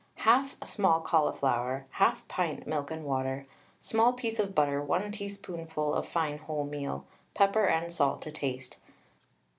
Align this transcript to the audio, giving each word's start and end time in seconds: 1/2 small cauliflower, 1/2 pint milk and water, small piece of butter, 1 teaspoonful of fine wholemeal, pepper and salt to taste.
1/2 0.21 0.65
small 0.65 0.99
cauliflower, 0.99 1.85
1/2 1.99 2.27
pint 2.27 2.65
milk 2.65 2.89
and 2.89 3.05
water, 3.05 3.45
small 3.79 4.13
piece 4.13 4.39
of 4.39 4.55
butter, 4.55 4.81
1 4.81 5.11
teaspoonful 5.11 5.93
of 5.93 6.07
fine 6.07 6.39
wholemeal, 6.39 7.03
pepper 7.35 7.65
and 7.67 7.93
salt 7.93 8.19
to 8.23 8.31
taste. 8.31 8.77